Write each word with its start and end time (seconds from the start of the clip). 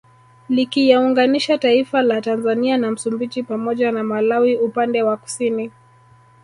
Likiyaunganisha 0.49 1.57
taifa 1.57 2.01
la 2.01 2.21
Tanzania 2.21 2.77
na 2.77 2.91
Msumbiji 2.91 3.43
pamoja 3.43 3.91
na 3.91 4.03
Malawi 4.03 4.57
upande 4.57 5.03
wa 5.03 5.17
Kusini 5.17 5.71